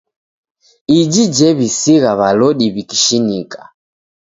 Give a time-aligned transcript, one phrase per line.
[0.99, 3.61] Iji jew'isigha w'alodi w'ikishinika.